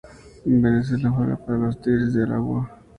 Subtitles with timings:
[0.47, 2.79] En Venezuela juega para los Tigres de Aragua.